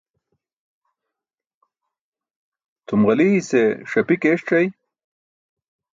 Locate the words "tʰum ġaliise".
2.85-3.61